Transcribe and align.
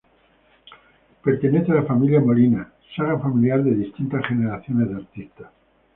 Pertenece 1.23 1.71
a 1.71 1.75
la 1.75 1.83
familia 1.83 2.19
Molina, 2.19 2.73
saga 2.95 3.19
familiar 3.19 3.63
de 3.63 3.75
distintas 3.75 4.25
generaciones 4.25 4.89
de 4.89 4.95
artistas. 4.95 5.51